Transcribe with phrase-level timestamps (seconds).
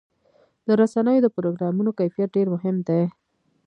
[0.67, 3.01] د رسنیو د پروګرامونو کیفیت ډېر مهم دی.